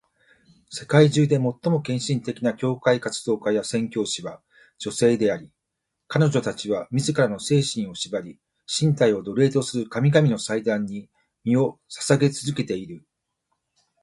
[0.71, 1.41] 世界中で最
[1.71, 4.41] も献身的な教会活動家や宣教師は
[4.79, 5.51] 女性であり、
[6.07, 11.07] 彼女たちは自らの精神を縛り、身体を奴隷とする神々の祭壇に
[11.43, 13.05] 身を捧げ続けている。